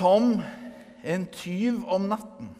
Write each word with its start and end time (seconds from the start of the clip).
som 0.00 0.40
en 1.02 1.26
tyv 1.26 1.84
om 1.84 2.08
natten. 2.08 2.54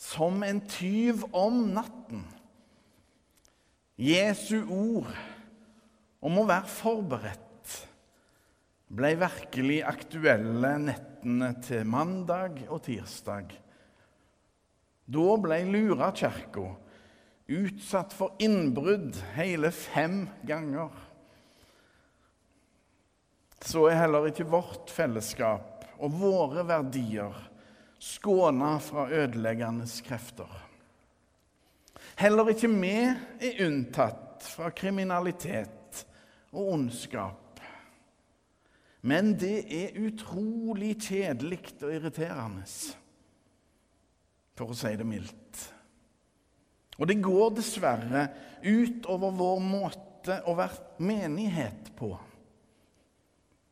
Som 0.00 0.42
en 0.42 0.60
tyv 0.64 1.24
om 1.36 1.66
natten. 1.74 2.24
Jesu 4.00 4.62
ord 4.64 5.10
om 6.24 6.38
å 6.40 6.46
være 6.48 6.72
forberedt 6.72 7.74
ble 8.90 9.12
virkelig 9.20 9.82
aktuelle 9.84 10.72
nettene 10.80 11.52
til 11.66 11.84
mandag 11.84 12.62
og 12.70 12.80
tirsdag. 12.88 13.52
Da 15.10 15.36
ble 15.44 15.60
Lura 15.68 16.08
kirka 16.16 16.70
utsatt 17.50 18.16
for 18.16 18.40
innbrudd 18.40 19.18
hele 19.36 19.74
fem 19.76 20.22
ganger. 20.48 21.09
Så 23.60 23.84
er 23.90 24.00
heller 24.00 24.30
ikke 24.30 24.48
vårt 24.48 24.90
fellesskap 24.92 25.84
og 26.00 26.14
våre 26.16 26.64
verdier 26.64 27.36
skåna 28.00 28.78
fra 28.80 29.04
ødeleggende 29.12 29.84
krefter. 30.06 30.48
Heller 32.20 32.50
ikke 32.52 32.70
vi 32.72 32.94
er 33.04 33.60
unntatt 33.66 34.44
fra 34.44 34.70
kriminalitet 34.72 36.04
og 36.52 36.72
ondskap. 36.74 37.60
Men 39.00 39.32
det 39.40 39.64
er 39.72 40.00
utrolig 40.00 40.94
kjedelig 41.00 41.62
og 41.80 41.92
irriterende, 41.94 42.66
for 44.56 44.72
å 44.72 44.76
si 44.76 44.92
det 45.00 45.06
mildt. 45.08 45.62
Og 47.00 47.08
det 47.08 47.16
går 47.24 47.54
dessverre 47.56 48.26
utover 48.60 49.32
vår 49.36 49.62
måte 49.64 50.36
å 50.44 50.56
være 50.58 51.00
menighet 51.00 51.94
på. 51.96 52.12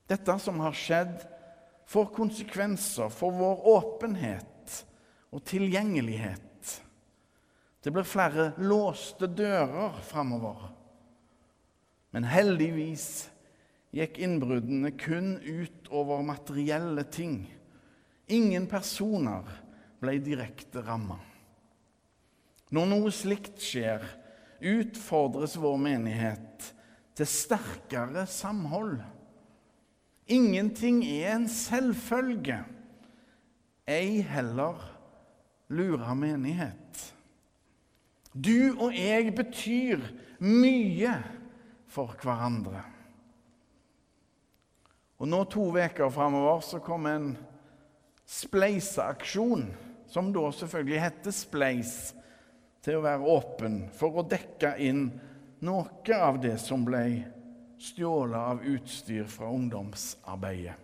Dette 0.09 0.39
som 0.41 0.61
har 0.65 0.77
skjedd, 0.77 1.17
får 1.89 2.11
konsekvenser 2.17 3.09
for 3.12 3.33
vår 3.33 3.65
åpenhet 3.73 4.75
og 5.33 5.45
tilgjengelighet. 5.48 6.45
Det 7.81 7.92
blir 7.95 8.09
flere 8.09 8.51
låste 8.61 9.29
dører 9.31 9.97
framover. 10.05 10.67
Men 12.12 12.27
heldigvis 12.29 13.29
gikk 13.97 14.19
innbruddene 14.20 14.92
kun 15.01 15.36
ut 15.41 15.89
over 15.89 16.25
materielle 16.27 17.05
ting. 17.09 17.41
Ingen 18.29 18.69
personer 18.69 19.48
ble 20.03 20.19
direkte 20.20 20.83
ramma. 20.84 21.17
Når 22.69 22.91
noe 22.91 23.12
slikt 23.14 23.62
skjer, 23.64 24.05
utfordres 24.61 25.56
vår 25.56 25.79
menighet 25.81 26.73
til 27.17 27.31
sterkere 27.31 28.27
samhold. 28.29 28.98
Ingenting 30.29 31.01
er 31.07 31.39
en 31.39 31.47
selvfølge, 31.48 32.61
ei 33.89 34.21
heller 34.29 34.83
lura 35.73 36.12
menighet. 36.15 37.15
Du 38.37 38.77
og 38.77 38.93
jeg 38.93 39.33
betyr 39.35 40.05
mye 40.45 41.15
for 41.89 42.12
hverandre. 42.20 42.83
Og 45.19 45.27
nå 45.33 45.41
to 45.51 45.70
uker 45.73 46.12
framover 46.15 46.61
så 46.63 46.79
kom 46.85 47.09
en 47.11 47.33
spleiseaksjon, 48.29 49.65
som 50.09 50.29
da 50.33 50.45
selvfølgelig 50.55 51.01
heter 51.03 51.35
Spleis, 51.35 51.97
til 52.85 53.01
å 53.01 53.05
være 53.05 53.33
åpen 53.33 53.81
for 53.97 54.20
å 54.20 54.29
dekke 54.29 54.77
inn 54.85 55.09
noe 55.65 56.15
av 56.15 56.39
det 56.41 56.55
som 56.63 56.85
ble 56.87 57.03
stjålet 57.81 58.39
av 58.39 58.65
utstyr 58.67 59.25
fra 59.31 59.51
ungdomsarbeidet. 59.53 60.75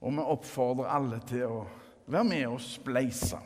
Og 0.00 0.16
vi 0.16 0.24
oppfordrer 0.32 0.88
alle 0.88 1.20
til 1.28 1.44
å 1.46 1.60
være 2.10 2.28
med 2.28 2.46
og 2.48 2.60
spleise. 2.64 3.40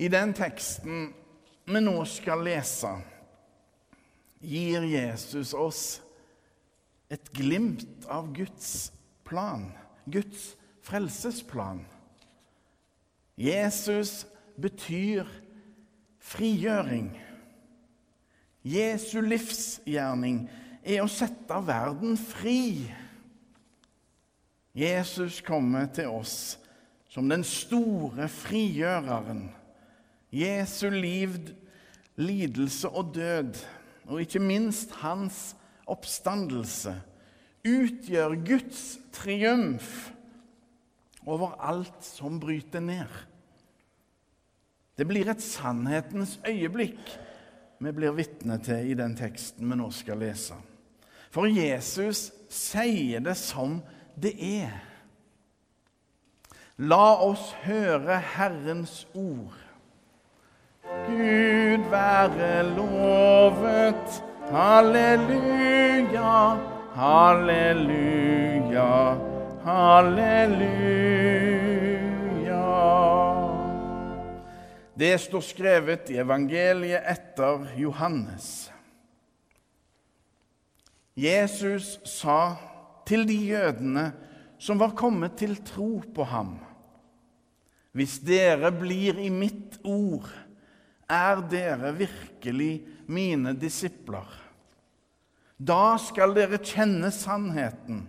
I 0.00 0.08
den 0.08 0.34
teksten 0.36 1.10
vi 1.70 1.80
nå 1.82 1.96
skal 2.08 2.44
lese, 2.44 2.92
gir 4.40 4.86
Jesus 4.88 5.52
oss 5.52 5.84
et 7.12 7.32
glimt 7.36 8.06
av 8.08 8.30
Guds 8.36 8.92
plan, 9.26 9.66
Guds 10.06 10.54
frelsesplan. 10.86 11.82
Jesus 13.40 14.26
betyr 14.60 15.28
frigjøring. 16.20 17.10
Jesu 18.66 19.20
livsgjerning 19.24 20.42
er 20.84 21.00
å 21.00 21.08
sette 21.10 21.60
verden 21.64 22.18
fri. 22.20 22.90
Jesus 24.76 25.40
kommer 25.44 25.88
til 25.92 26.12
oss 26.12 26.58
som 27.10 27.28
den 27.30 27.42
store 27.46 28.28
frigjøreren. 28.30 29.48
Jesu 30.30 30.90
liv, 30.92 31.38
lidelse 32.20 32.88
og 32.88 33.14
død, 33.16 33.56
og 34.10 34.20
ikke 34.22 34.42
minst 34.42 34.92
hans 35.00 35.40
oppstandelse 35.90 36.94
utgjør 37.66 38.36
Guds 38.46 38.84
triumf 39.14 40.12
over 41.26 41.56
alt 41.58 42.04
som 42.04 42.38
bryter 42.40 42.80
ned. 42.84 43.10
Det 44.96 45.06
blir 45.08 45.32
et 45.32 45.42
sannhetens 45.42 46.38
øyeblikk 46.46 47.18
vi 47.80 47.94
blir 47.96 48.16
vitne 48.16 48.58
til 48.64 48.92
i 48.92 48.98
den 48.98 49.16
teksten 49.16 49.70
vi 49.70 49.80
nå 49.80 49.88
skal 49.94 50.20
lese. 50.20 50.58
For 51.30 51.48
Jesus 51.48 52.28
sier 52.50 53.22
det 53.24 53.36
som 53.38 53.78
det 54.20 54.34
er. 54.36 54.76
La 56.80 57.14
oss 57.24 57.52
høre 57.64 58.18
Herrens 58.34 59.04
ord. 59.14 59.56
Gud 61.06 61.86
være 61.92 62.64
lovet 62.74 64.20
Halleluja, 64.50 66.58
halleluja, 66.94 69.16
halleluja. 69.64 71.19
Det 75.00 75.14
står 75.18 75.40
skrevet 75.40 76.10
i 76.12 76.18
evangeliet 76.20 77.06
etter 77.08 77.62
Johannes. 77.80 78.68
Jesus 81.16 81.94
sa 82.04 82.58
til 83.08 83.24
de 83.24 83.38
jødene 83.48 84.10
som 84.60 84.76
var 84.82 84.92
kommet 84.98 85.38
til 85.40 85.54
tro 85.64 86.02
på 86.04 86.26
ham. 86.28 86.58
Hvis 87.96 88.18
dere 88.20 88.68
blir 88.76 89.16
i 89.24 89.30
mitt 89.32 89.78
ord, 89.88 90.28
er 91.08 91.40
dere 91.48 91.94
virkelig 91.96 92.74
mine 93.08 93.54
disipler. 93.56 94.28
Da 95.56 95.96
skal 95.96 96.36
dere 96.36 96.60
kjenne 96.60 97.08
sannheten, 97.08 98.04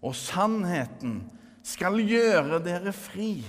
og 0.00 0.16
sannheten 0.16 1.20
skal 1.60 2.00
gjøre 2.00 2.62
dere 2.64 2.96
fri. 2.96 3.44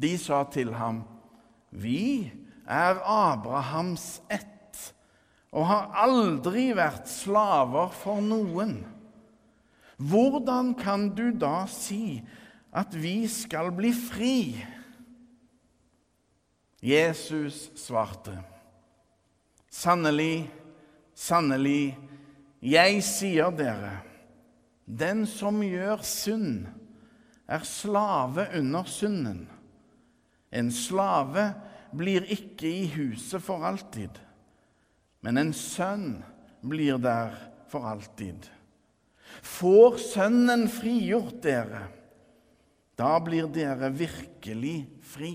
De 0.00 0.16
sa 0.18 0.44
til 0.48 0.72
ham, 0.74 1.02
Vi 1.70 2.30
er 2.66 2.98
Abrahams 3.04 4.22
ett 4.30 4.48
og 5.50 5.66
har 5.66 5.90
aldri 6.06 6.70
vært 6.78 7.08
slaver 7.10 7.90
for 7.94 8.22
noen. 8.22 8.80
Hvordan 10.00 10.72
kan 10.78 11.10
du 11.12 11.28
da 11.34 11.66
si 11.68 12.20
at 12.72 12.94
vi 12.94 13.26
skal 13.28 13.72
bli 13.74 13.90
fri? 13.92 14.36
Jesus 16.80 17.68
svarte, 17.76 18.38
Sannelig, 19.70 20.48
Sannelig, 21.14 21.92
jeg 22.64 23.02
sier 23.04 23.52
dere, 23.52 23.98
den 24.86 25.26
som 25.28 25.60
gjør 25.62 26.00
synd, 26.06 26.64
er 27.50 27.66
slave 27.66 28.46
under 28.56 28.88
synden. 28.88 29.44
En 30.50 30.70
slave 30.74 31.52
blir 31.96 32.26
ikke 32.30 32.68
i 32.68 32.86
huset 32.94 33.42
for 33.42 33.64
alltid, 33.66 34.18
men 35.22 35.38
en 35.38 35.52
sønn 35.54 36.20
blir 36.62 36.98
der 37.02 37.34
for 37.70 37.86
alltid. 37.86 38.48
Får 39.46 39.98
Sønnen 40.02 40.66
frigjort 40.72 41.38
dere, 41.44 41.86
da 42.98 43.14
blir 43.22 43.46
dere 43.52 43.92
virkelig 43.94 44.76
fri. 45.06 45.34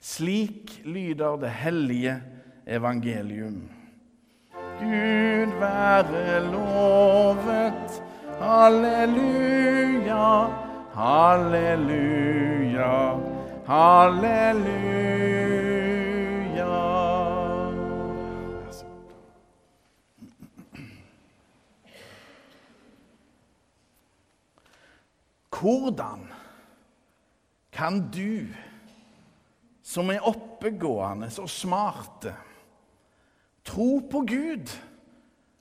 Slik 0.00 0.78
lyder 0.84 1.40
det 1.40 1.50
hellige 1.50 2.14
evangelium. 2.66 3.64
Gud 4.78 5.56
være 5.58 6.52
lovet. 6.52 8.02
Halleluja, 8.38 10.28
Halleluja, 10.98 12.94
halleluja. 13.66 15.28
Hvordan 25.60 26.26
kan 27.72 28.10
du, 28.10 28.46
som 29.82 30.10
er 30.10 30.18
oppegående 30.26 31.30
og 31.38 31.46
smarte, 31.50 32.34
tro 33.62 34.02
på 34.10 34.26
Gud 34.26 34.74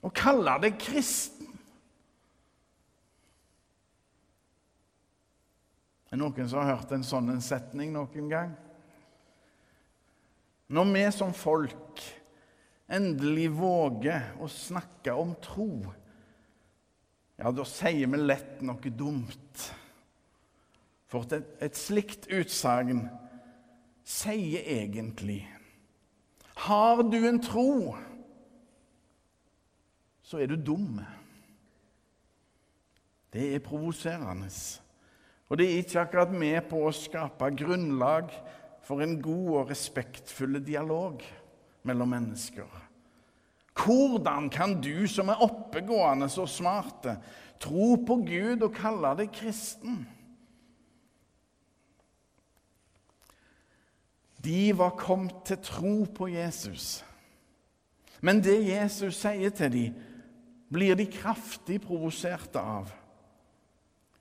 og 0.02 0.18
kalle 0.18 0.58
deg 0.66 0.82
kristen? 0.82 1.37
Er 6.12 6.20
noen 6.20 6.48
som 6.48 6.62
har 6.62 6.78
hørt 6.78 6.94
en 6.96 7.04
sånn 7.04 7.34
setning 7.44 7.92
noen 7.96 8.32
gang? 8.32 8.54
Når 10.72 10.92
vi 10.94 11.04
som 11.16 11.34
folk 11.36 12.04
endelig 12.92 13.50
våger 13.56 14.34
å 14.40 14.48
snakke 14.52 15.16
om 15.16 15.34
tro, 15.44 15.70
ja, 17.38 17.52
da 17.52 17.66
sier 17.68 18.10
vi 18.10 18.20
lett 18.20 18.64
noe 18.66 18.92
dumt. 18.92 19.68
For 21.08 21.28
et, 21.32 21.54
et 21.64 21.78
slikt 21.78 22.28
utsagn 22.34 23.06
sier 24.08 24.66
egentlig 24.68 25.46
Har 26.68 27.04
du 27.06 27.20
en 27.28 27.40
tro, 27.44 27.94
så 30.26 30.42
er 30.42 30.50
du 30.52 30.58
dum. 30.58 30.98
Det 33.32 33.54
er 33.54 33.64
provoserende. 33.64 34.50
Og 35.48 35.60
det 35.60 35.68
er 35.68 35.82
ikke 35.82 36.02
akkurat 36.04 36.34
med 36.36 36.60
på 36.68 36.82
å 36.84 36.96
skape 36.96 37.52
grunnlag 37.56 38.34
for 38.84 39.04
en 39.04 39.16
god 39.24 39.48
og 39.62 39.72
respektfull 39.72 40.60
dialog 40.64 41.24
mellom 41.88 42.12
mennesker. 42.12 42.68
Hvordan 43.78 44.50
kan 44.52 44.76
du 44.82 45.08
som 45.08 45.30
er 45.30 45.44
oppegående 45.46 46.28
og 46.42 46.50
smarte, 46.50 47.18
tro 47.62 47.96
på 48.08 48.20
Gud 48.26 48.66
og 48.66 48.76
kalle 48.76 49.14
deg 49.20 49.34
kristen? 49.36 50.02
De 54.44 54.72
var 54.78 54.98
kommet 55.00 55.44
til 55.46 55.60
tro 55.64 55.96
på 56.16 56.30
Jesus. 56.32 57.04
Men 58.22 58.42
det 58.42 58.60
Jesus 58.66 59.20
sier 59.22 59.54
til 59.54 59.74
dem, 59.74 59.98
blir 60.74 60.98
de 61.00 61.06
kraftig 61.08 61.80
provoserte 61.84 62.60
av. 62.60 62.90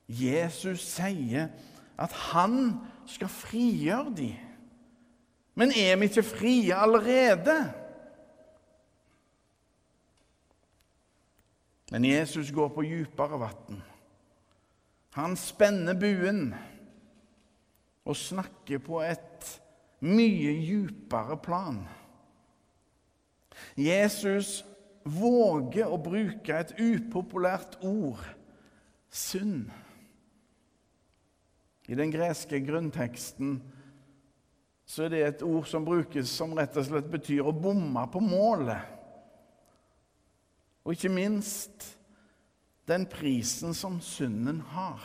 Jesus 0.09 0.85
sier 0.87 1.49
at 1.99 2.13
han 2.33 2.77
skal 3.09 3.31
frigjøre 3.33 4.13
dem. 4.17 4.35
Men 5.57 5.73
er 5.73 5.97
vi 5.97 6.11
ikke 6.11 6.23
frie 6.23 6.77
allerede? 6.77 7.57
Men 11.91 12.05
Jesus 12.05 12.53
går 12.53 12.69
på 12.69 12.83
dypere 12.83 13.41
vann. 13.41 13.83
Han 15.17 15.37
spenner 15.37 15.95
buen 15.97 16.51
og 18.05 18.17
snakker 18.17 18.83
på 18.85 19.01
et 19.01 19.49
mye 20.05 20.53
dypere 20.61 21.39
plan. 21.41 21.81
Jesus 23.77 24.61
våger 25.07 25.89
å 25.89 25.97
bruke 26.03 26.59
et 26.59 26.75
upopulært 26.77 27.79
ord 27.87 28.21
synd. 29.09 29.71
I 31.87 31.95
den 31.95 32.11
greske 32.11 32.61
grunnteksten 32.67 33.59
så 34.87 35.07
er 35.07 35.13
det 35.13 35.23
et 35.25 35.43
ord 35.47 35.67
som 35.67 35.87
brukes 35.87 36.31
som 36.31 36.55
rett 36.55 36.77
og 36.79 36.87
slett 36.87 37.09
betyr 37.11 37.47
å 37.47 37.55
bomme 37.55 38.05
på 38.13 38.23
målet. 38.23 38.93
Og 40.87 40.95
ikke 40.95 41.11
minst 41.11 41.89
den 42.87 43.09
prisen 43.11 43.75
som 43.75 43.99
synden 44.03 44.61
har. 44.71 45.03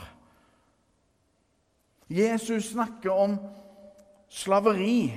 Jesus 2.11 2.73
snakker 2.75 3.09
om 3.09 3.37
slaveri 4.29 5.09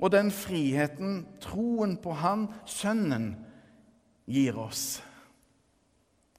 og 0.00 0.10
den 0.10 0.32
friheten 0.34 1.22
troen 1.44 1.94
på 2.02 2.14
Han, 2.18 2.48
Sønnen, 2.66 3.34
gir 4.26 4.58
oss. 4.58 4.98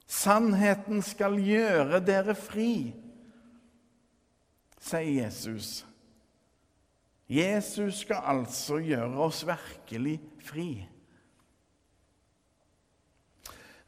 Sannheten 0.06 1.02
skal 1.06 1.38
gjøre 1.42 2.02
dere 2.04 2.36
fri, 2.38 2.94
sier 4.86 5.24
Jesus. 5.24 5.86
Jesus 7.30 8.04
skal 8.04 8.22
altså 8.22 8.78
gjøre 8.86 9.18
oss 9.26 9.42
virkelig 9.48 10.20
fri. 10.46 10.70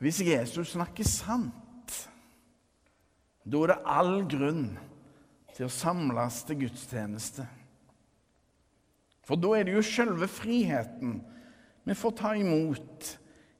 Hvis 0.02 0.22
Jesus 0.22 0.74
snakker 0.74 1.06
sant, 1.06 1.94
da 3.46 3.62
er 3.64 3.72
det 3.72 3.78
all 3.86 4.16
grunn 4.30 4.66
til 5.56 5.68
å 5.68 5.74
samles 5.74 6.42
til 6.46 6.60
gudstjeneste. 6.66 7.46
For 9.26 9.40
da 9.40 9.54
er 9.58 9.68
det 9.68 9.78
jo 9.78 9.86
selve 9.86 10.30
friheten 10.30 11.20
vi 11.88 11.96
får 11.96 12.14
ta 12.20 12.34
imot 12.38 13.14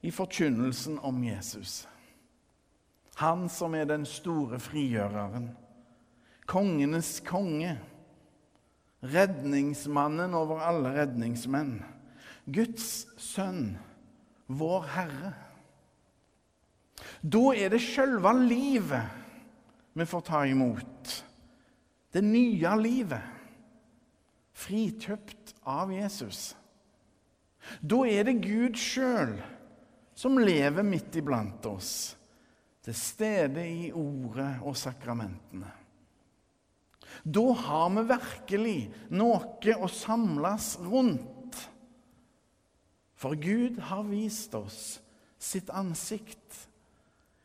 i 0.04 0.10
forkynnelsen 0.14 0.98
om 1.06 1.22
Jesus. 1.24 1.86
Han 3.18 3.48
som 3.50 3.74
er 3.74 3.88
den 3.88 4.04
store 4.06 4.60
frigjøreren, 4.62 5.48
kongenes 6.48 7.18
konge, 7.26 7.76
redningsmannen 9.04 10.34
over 10.34 10.62
alle 10.64 10.94
redningsmenn, 10.96 11.76
Guds 12.48 13.06
sønn, 13.20 13.76
vår 14.48 14.86
Herre. 14.94 15.32
Da 17.20 17.42
er 17.52 17.72
det 17.72 17.82
sjølve 17.84 18.32
livet 18.40 19.24
vi 19.98 20.06
får 20.08 20.24
ta 20.24 20.44
imot. 20.46 21.12
Det 22.14 22.22
nye 22.24 22.74
livet. 22.80 23.34
Frikjøpt 24.58 25.52
av 25.68 25.92
Jesus. 25.92 26.54
Da 27.82 28.00
er 28.08 28.24
det 28.26 28.38
Gud 28.42 28.78
sjøl 28.80 29.36
som 30.18 30.38
lever 30.40 30.86
midt 30.86 31.18
iblant 31.20 31.66
oss, 31.70 32.16
til 32.82 32.96
stede 32.96 33.62
i 33.68 33.90
ordet 33.94 34.56
og 34.66 34.74
sakramentene. 34.78 35.70
Da 37.24 37.52
har 37.52 37.90
vi 37.96 38.06
virkelig 38.12 38.78
noe 39.10 39.76
å 39.76 39.90
samles 39.92 40.76
rundt. 40.80 41.58
For 43.18 43.34
Gud 43.34 43.80
har 43.90 44.04
vist 44.06 44.54
oss 44.54 45.00
sitt 45.38 45.70
ansikt. 45.70 46.68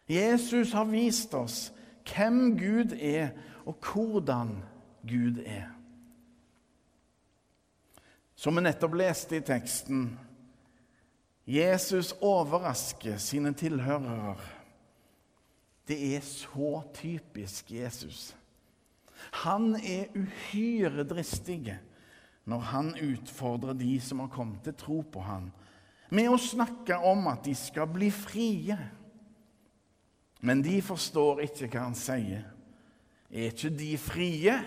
Jesus 0.09 0.73
har 0.73 0.85
vist 0.89 1.33
oss 1.33 1.71
hvem 2.07 2.57
Gud 2.59 2.93
er, 2.93 3.31
og 3.65 3.79
hvordan 3.79 4.57
Gud 5.07 5.39
er. 5.45 5.71
Som 8.35 8.57
vi 8.59 8.65
nettopp 8.65 8.97
leste 8.99 9.39
i 9.39 9.45
teksten, 9.45 10.07
Jesus 11.47 12.13
overrasker 12.23 13.17
sine 13.19 13.53
tilhørere. 13.55 14.35
Det 15.87 15.97
er 16.15 16.21
så 16.23 16.81
typisk 16.95 17.71
Jesus. 17.71 18.35
Han 19.43 19.73
er 19.79 20.13
uhyre 20.17 21.05
dristig 21.07 21.77
når 22.49 22.65
han 22.73 22.91
utfordrer 22.99 23.77
de 23.79 23.93
som 24.03 24.19
har 24.23 24.31
kommet 24.33 24.65
til 24.65 24.75
tro 24.75 24.99
på 25.07 25.23
han, 25.23 25.47
med 26.13 26.29
å 26.29 26.39
snakke 26.39 26.97
om 27.07 27.25
at 27.31 27.45
de 27.47 27.55
skal 27.57 27.87
bli 27.89 28.09
frie. 28.13 28.75
Men 30.43 30.61
de 30.61 30.75
forstår 30.83 31.45
ikke 31.45 31.69
hva 31.71 31.85
han 31.87 31.95
sier. 31.97 32.43
Er 33.31 33.49
ikke 33.49 33.71
de 33.73 33.93
frie? 33.97 34.57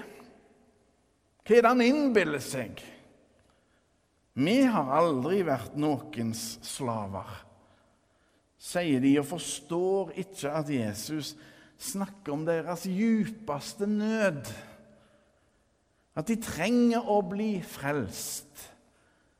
Hva 1.44 1.54
er 1.54 1.62
det 1.62 1.70
han 1.70 1.84
innbiller 1.84 2.42
seg? 2.42 2.80
Vi 4.36 4.56
har 4.68 4.90
aldri 4.92 5.40
vært 5.46 5.76
noens 5.80 6.58
slaver, 6.66 7.28
sier 8.60 9.00
de, 9.00 9.14
og 9.20 9.28
forstår 9.30 10.10
ikke 10.24 10.50
at 10.58 10.72
Jesus 10.72 11.36
snakker 11.78 12.32
om 12.32 12.46
deres 12.46 12.86
djupeste 12.88 13.86
nød. 13.86 14.48
At 16.16 16.30
de 16.30 16.38
trenger 16.40 17.08
å 17.12 17.20
bli 17.28 17.58
frelst, 17.60 18.70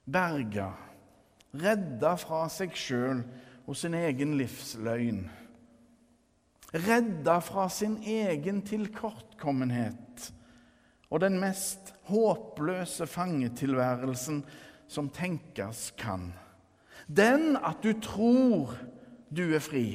berga, 0.05 0.71
redda 1.57 2.13
fra 2.21 2.45
seg 2.53 2.77
sjøl 2.77 3.25
og 3.67 3.79
sin 3.79 3.97
egen 3.97 4.37
livsløgn. 4.39 5.25
Redda 6.77 7.39
fra 7.41 7.69
sin 7.73 7.97
egen 8.05 8.61
tilkortkommenhet 8.67 10.31
og 11.11 11.23
den 11.23 11.39
mest 11.41 11.95
håpløse 12.11 13.07
fangetilværelsen 13.09 14.43
som 14.91 15.09
tenkes 15.15 15.93
kan. 15.99 16.33
Den 17.07 17.57
at 17.57 17.83
du 17.83 17.93
tror 18.03 18.75
du 19.31 19.47
er 19.55 19.63
fri, 19.63 19.87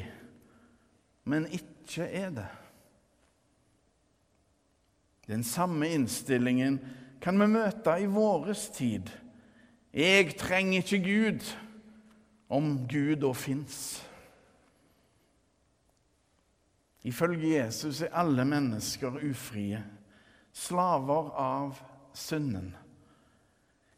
men 1.27 1.47
ikke 1.51 1.70
er 1.97 2.29
det. 2.29 2.47
Den 5.27 5.43
samme 5.43 5.89
innstillingen 5.89 6.79
kan 7.21 7.39
vi 7.39 7.47
møte 7.47 7.93
i 8.01 8.09
våres 8.09 8.69
tid. 8.69 9.09
Jeg 9.93 10.35
trenger 10.39 10.81
ikke 10.81 11.03
Gud, 11.03 11.57
om 12.49 12.87
Gud 12.87 13.15
da 13.21 13.31
fins. 13.33 14.01
Ifølge 17.03 17.55
Jesus 17.55 18.01
er 18.01 18.13
alle 18.13 18.45
mennesker 18.45 19.17
ufrie, 19.31 19.83
slaver 20.53 21.31
av 21.39 21.79
synden. 22.13 22.75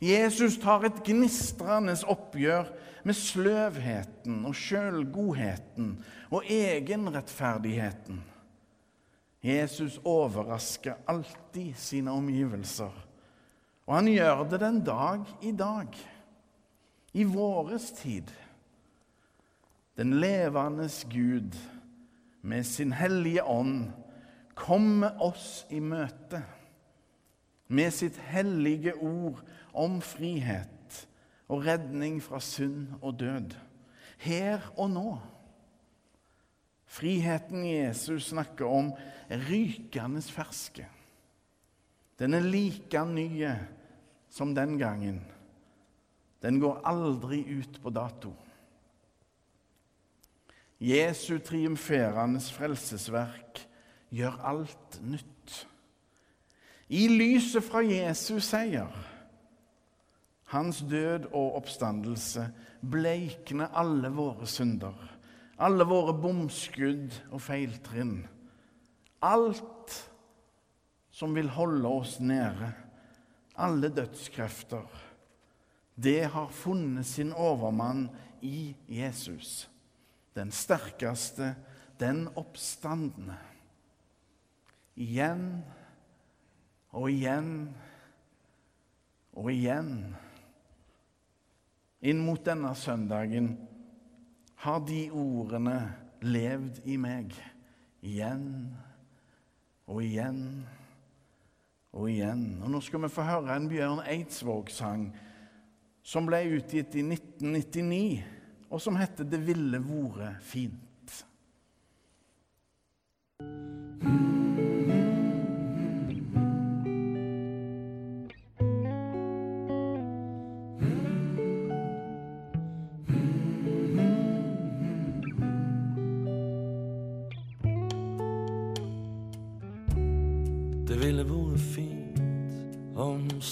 Jesus 0.04 0.58
tar 0.60 0.84
et 0.84 1.00
gnistrende 1.06 1.96
oppgjør 2.12 2.68
med 3.08 3.16
sløvheten 3.16 4.42
og 4.48 4.56
sjølgodheten 4.58 5.94
og 6.34 6.50
egenrettferdigheten. 6.52 8.20
Jesus 9.44 10.00
overrasker 10.08 11.00
alltid 11.08 11.74
sine 11.80 12.12
omgivelser, 12.12 12.92
og 13.88 13.96
han 13.96 14.08
gjør 14.12 14.44
det 14.52 14.60
den 14.64 14.80
dag 14.88 15.28
i 15.44 15.52
dag, 15.52 15.96
i 17.14 17.24
våres 17.28 17.92
tid. 18.00 18.32
Den 20.00 20.16
levende 20.20 20.90
Gud 21.12 21.56
med 22.42 22.64
sin 22.64 22.96
hellige 22.96 23.44
ånd 23.44 23.92
kommer 24.56 25.20
oss 25.24 25.66
i 25.70 25.80
møte 25.80 26.42
med 27.74 27.94
sitt 27.94 28.18
hellige 28.30 28.96
ord 28.96 29.42
om 29.74 30.00
frihet 30.02 31.08
og 31.52 31.66
redning 31.66 32.20
fra 32.24 32.40
synd 32.44 32.94
og 33.02 33.20
død. 33.20 33.56
Her 34.24 34.64
og 34.78 34.90
nå. 34.94 35.18
Friheten 36.94 37.66
Jesus 37.66 38.30
snakker 38.32 38.70
om, 38.70 38.92
er 39.30 39.42
rykende 39.50 40.22
ferske. 40.22 40.86
Den 42.20 42.38
er 42.38 42.46
like 42.46 43.06
nye 43.10 43.56
som 44.30 44.54
den 44.56 44.78
gangen. 44.78 45.22
Den 46.42 46.60
går 46.60 46.82
aldri 46.86 47.42
ut 47.60 47.80
på 47.82 47.90
dato. 47.90 48.34
Jesu 50.84 51.38
triumferende 51.40 52.42
frelsesverk 52.44 53.64
gjør 54.12 54.42
alt 54.44 55.00
nytt. 55.02 55.54
I 56.92 57.08
lyset 57.08 57.64
fra 57.64 57.82
Jesus 57.86 58.50
seier, 58.52 58.92
hans 60.54 60.84
død 60.88 61.30
og 61.34 61.58
oppstandelse, 61.60 62.48
bleikner 62.82 63.74
alle 63.76 64.12
våre 64.14 64.48
synder, 64.50 64.96
alle 65.58 65.86
våre 65.88 66.16
bomskudd 66.18 67.14
og 67.32 67.42
feiltrinn. 67.42 68.22
Alt 69.24 69.98
som 71.14 71.36
vil 71.36 71.52
holde 71.54 71.90
oss 71.90 72.18
nede, 72.20 72.72
alle 73.56 73.90
dødskrefter, 73.94 74.88
det 75.96 76.24
har 76.34 76.50
funnet 76.50 77.06
sin 77.06 77.34
overmann 77.34 78.08
i 78.42 78.74
Jesus, 78.90 79.70
den 80.36 80.52
sterkeste, 80.52 81.54
den 82.02 82.26
oppstandende. 82.36 83.38
Igjen 84.98 85.64
og 86.94 87.10
igjen 87.12 87.54
og 89.34 89.50
igjen. 89.54 90.16
Inn 92.04 92.20
mot 92.20 92.42
denne 92.44 92.74
søndagen 92.76 93.54
har 94.64 94.82
de 94.84 95.06
ordene 95.16 95.78
levd 96.24 96.82
i 96.84 96.98
meg 97.00 97.32
igjen 98.04 98.48
og 99.88 100.02
igjen 100.04 100.42
og 101.94 102.10
igjen. 102.12 102.46
Og 102.64 102.74
Nå 102.74 102.82
skal 102.84 103.06
vi 103.06 103.12
få 103.14 103.28
høre 103.28 103.56
en 103.56 103.70
Bjørn 103.72 104.04
Eidsvåg-sang 104.04 105.08
som 106.04 106.28
ble 106.28 106.42
utgitt 106.58 106.98
i 107.00 107.06
1999, 107.06 108.24
og 108.68 108.82
som 108.82 108.96
heter 109.00 109.24
'Det 109.24 109.40
ville 109.48 109.80
vore 109.80 110.36
fint'. 110.42 110.83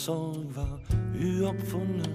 Sorg 0.01 0.55
var 0.55 0.79
uoppfunnet. 1.13 2.09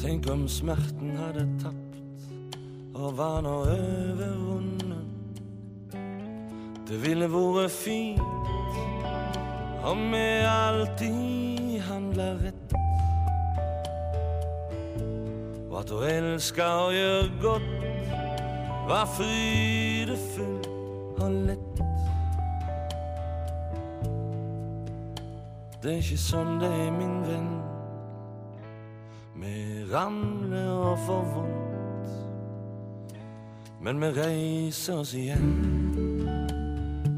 Tenk 0.00 0.26
om 0.32 0.48
smerten 0.48 1.12
hadde 1.14 1.44
tapt 1.60 1.94
og 2.98 3.14
var 3.18 3.44
nå 3.46 3.52
overvunnet. 3.70 5.06
Det 6.88 6.98
ville 7.04 7.30
vært 7.30 7.70
fint 7.70 8.20
om 9.86 10.02
vi 10.16 10.26
alltid 10.50 11.78
handla 11.86 12.28
rett. 12.42 12.76
Og 15.70 15.80
at 15.84 15.94
å 15.94 16.02
elske 16.10 16.70
og 16.82 16.94
gjøre 16.98 17.32
godt 17.46 17.72
var 18.90 19.10
frydefullt 19.14 20.72
og 21.20 21.42
lett. 21.46 21.69
Det 25.82 25.92
er 25.94 25.96
ikke 25.96 26.16
sånn 26.20 26.58
det 26.60 26.68
er, 26.68 26.90
min 26.92 27.14
venn. 27.24 27.46
Vi 29.40 29.52
ramler 29.88 30.68
og 30.74 30.98
får 31.06 31.22
vondt. 31.32 32.10
Men 33.80 34.02
vi 34.02 34.10
reiser 34.18 35.00
oss 35.00 35.14
igjen. 35.16 35.48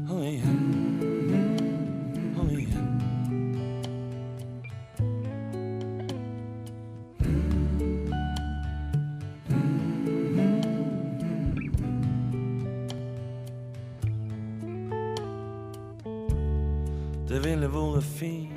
Og 0.07 0.23
igjen. 0.23 0.63
Det 17.27 17.43
ville 17.43 17.67
vært 17.67 18.11
fint 18.15 18.52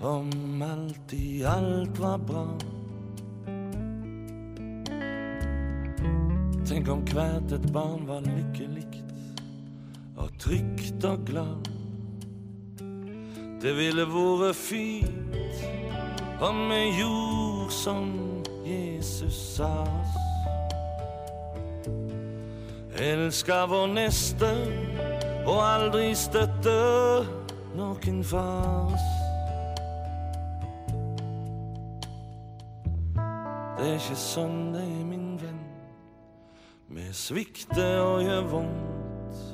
om 0.00 0.62
alltid 0.62 1.46
alt 1.46 1.98
var 1.98 2.18
bra. 2.18 2.46
Tenk 6.66 6.88
om 6.88 7.04
hvert 7.06 7.52
et 7.52 7.72
barn 7.72 8.06
var 8.08 8.20
lykkelig 8.26 8.86
og 10.16 10.30
trygt 10.38 11.04
og 11.04 11.24
glad. 11.26 11.70
Det 13.62 13.72
ville 13.76 14.04
vært 14.10 14.58
fint 14.58 15.62
om 16.42 16.66
vi 16.68 16.82
gjorde 16.98 17.70
som 17.72 18.10
Jesus 18.66 19.38
sa 19.56 19.70
oss. 19.82 20.22
Elska 22.96 23.66
vår 23.68 23.86
neste 23.92 24.50
og 25.46 25.60
aldri 25.60 26.10
støtte 26.16 26.76
noen 27.76 28.24
fra. 28.24 28.46
Det 33.86 33.92
er 33.94 34.00
ikke 34.02 34.16
sånn 34.18 34.72
det 34.74 34.80
er, 34.82 35.02
min 35.06 35.36
venn. 35.38 35.58
Vi 36.90 37.04
svikter 37.14 38.00
og 38.02 38.24
gjør 38.26 38.48
vondt 38.50 39.44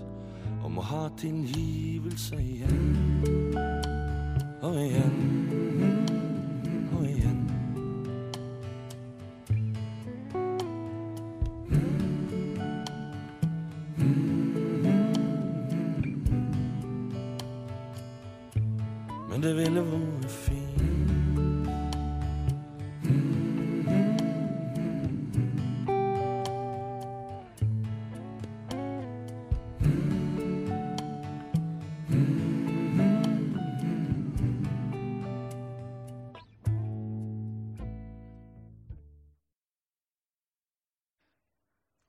og 0.65 0.71
må 0.73 0.85
ha 0.89 1.03
tilgivelse 1.21 2.39
igjen. 2.41 2.87
Og 4.65 4.79
igjen. 4.81 5.42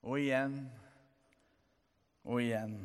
Og 0.04 0.20
igjen 0.20 0.58
og 2.24 2.40
igjen. 2.42 2.76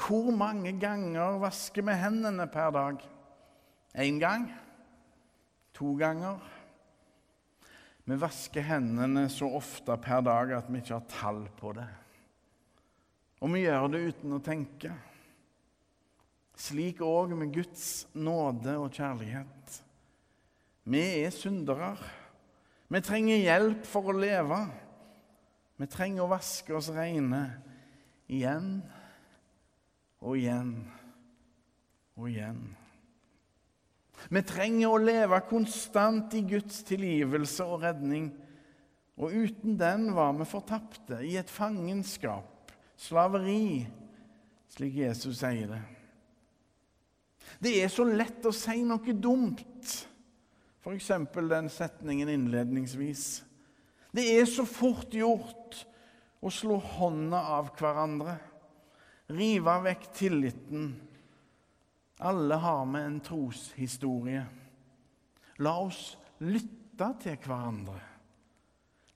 Hvor 0.00 0.30
mange 0.34 0.72
ganger 0.80 1.38
vasker 1.42 1.84
vi 1.86 1.94
hendene 2.00 2.46
per 2.50 2.72
dag? 2.74 3.02
Én 3.94 4.18
gang? 4.22 4.48
To 5.76 5.94
ganger? 5.98 6.40
Vi 8.04 8.16
vasker 8.18 8.64
hendene 8.64 9.28
så 9.30 9.46
ofte 9.60 9.94
per 10.02 10.24
dag 10.26 10.54
at 10.56 10.70
vi 10.70 10.80
ikke 10.80 10.96
har 10.96 11.10
tall 11.12 11.44
på 11.60 11.74
det. 11.76 11.86
Og 13.40 13.52
vi 13.54 13.64
gjør 13.64 13.86
det 13.92 14.02
uten 14.10 14.36
å 14.36 14.42
tenke. 14.44 14.90
Slik 16.60 17.00
òg 17.04 17.32
med 17.38 17.54
Guds 17.54 18.08
nåde 18.12 18.74
og 18.76 18.90
kjærlighet. 18.92 19.78
Vi 20.90 21.02
er 21.22 21.32
syndere. 21.32 21.94
Vi 22.90 23.00
trenger 23.04 23.40
hjelp 23.40 23.86
for 23.88 24.10
å 24.10 24.16
leve. 24.16 24.58
Vi 25.80 25.88
trenger 25.88 26.26
å 26.26 26.32
vaske 26.34 26.74
oss 26.76 26.90
rene 26.92 27.40
igjen 28.28 28.82
og 30.20 30.36
igjen 30.36 30.74
og 32.20 32.28
igjen. 32.28 32.60
Vi 34.28 34.42
trenger 34.44 34.92
å 34.92 35.00
leve 35.00 35.40
konstant 35.48 36.36
i 36.36 36.42
Guds 36.44 36.82
tilgivelse 36.84 37.64
og 37.64 37.86
redning. 37.86 38.28
Og 39.20 39.32
uten 39.32 39.78
den 39.80 40.10
var 40.16 40.36
vi 40.36 40.48
fortapte, 40.48 41.22
i 41.24 41.38
et 41.40 41.48
fangenskap, 41.52 42.72
slaveri, 43.00 43.86
slik 44.72 45.00
Jesus 45.00 45.40
sier 45.40 45.72
det. 45.72 45.82
Det 47.60 47.74
er 47.80 47.92
så 47.92 48.04
lett 48.04 48.44
å 48.48 48.52
si 48.54 48.80
noe 48.84 49.16
dumt, 49.16 49.96
f.eks. 50.80 51.10
den 51.36 51.72
setningen 51.72 52.28
innledningsvis. 52.32 53.40
Det 54.14 54.24
er 54.40 54.48
så 54.48 54.64
fort 54.66 55.14
gjort 55.14 55.84
å 56.40 56.50
slå 56.52 56.78
hånda 56.96 57.44
av 57.58 57.70
hverandre, 57.78 58.38
rive 59.30 59.76
vekk 59.84 60.10
tilliten 60.16 60.90
alle 62.20 62.54
har 62.54 62.86
vi 62.86 63.00
en 63.00 63.20
troshistorie. 63.20 64.44
La 65.56 65.72
oss 65.80 66.18
lytte 66.44 67.06
til 67.22 67.38
hverandre, 67.40 68.00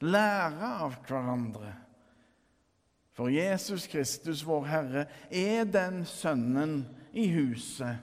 lære 0.04 0.70
av 0.86 0.96
hverandre. 1.04 1.72
For 3.14 3.30
Jesus 3.30 3.86
Kristus, 3.92 4.40
vår 4.46 4.64
Herre, 4.66 5.04
er 5.30 5.68
den 5.68 6.02
sønnen 6.08 6.80
i 7.12 7.28
huset 7.30 8.00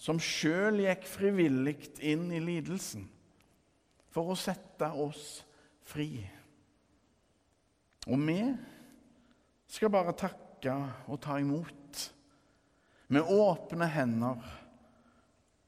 som 0.00 0.18
sjøl 0.18 0.80
gikk 0.86 1.04
frivillig 1.06 1.76
inn 2.00 2.30
i 2.32 2.40
lidelsen 2.40 3.04
for 4.10 4.32
å 4.32 4.38
sette 4.40 4.88
oss 5.04 5.42
fri. 5.90 6.10
Og 8.10 8.20
vi 8.26 8.40
skal 9.70 9.92
bare 9.92 10.16
takke 10.18 10.74
og 11.10 11.20
ta 11.22 11.38
imot 11.40 12.06
med 13.10 13.26
åpne 13.26 13.88
hender 13.90 14.50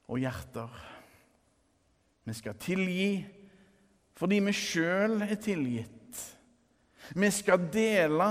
og 0.07 0.19
hjerter. 0.21 0.71
Vi 2.23 2.35
skal 2.37 2.59
tilgi 2.59 3.13
fordi 4.13 4.39
vi 4.45 4.53
sjøl 4.55 5.23
er 5.25 5.35
tilgitt. 5.41 6.19
Vi 7.17 7.29
skal 7.33 7.67
dele 7.73 8.29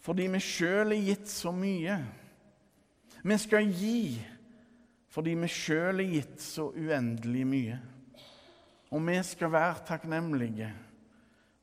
fordi 0.00 0.26
vi 0.32 0.40
sjøl 0.42 0.96
er 0.96 1.06
gitt 1.10 1.28
så 1.30 1.52
mye. 1.54 1.98
Vi 3.22 3.38
skal 3.38 3.68
gi 3.68 4.02
fordi 5.10 5.34
vi 5.38 5.50
sjøl 5.50 6.02
er 6.02 6.14
gitt 6.16 6.42
så 6.42 6.70
uendelig 6.70 7.46
mye. 7.46 7.78
Og 8.90 9.02
vi 9.06 9.18
skal 9.26 9.52
være 9.52 9.86
takknemlige 9.86 10.70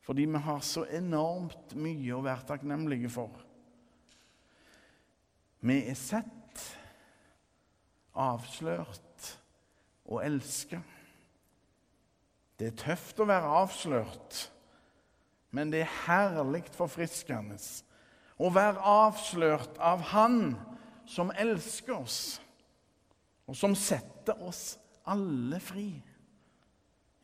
fordi 0.07 0.23
vi 0.23 0.39
har 0.39 0.61
så 0.63 0.85
enormt 0.95 1.73
mye 1.75 2.13
å 2.15 2.21
være 2.23 2.47
takknemlige 2.47 3.09
for. 3.11 3.41
Vi 5.67 5.81
er 5.83 5.97
sett, 5.99 6.61
avslørt 8.15 9.33
og 10.07 10.21
elska. 10.23 10.79
Det 12.55 12.71
er 12.71 12.79
tøft 12.79 13.19
å 13.19 13.27
være 13.27 13.51
avslørt, 13.59 14.39
men 15.51 15.75
det 15.75 15.83
er 15.83 15.99
herlig 16.05 16.63
forfriskende 16.71 17.59
å 18.39 18.47
være 18.53 18.79
avslørt 18.79 19.75
av 19.83 20.07
Han 20.13 20.55
som 21.03 21.35
elsker 21.35 21.99
oss, 21.99 22.39
og 23.43 23.59
som 23.59 23.75
setter 23.75 24.39
oss 24.43 24.77
alle 25.03 25.59
fri. 25.59 25.89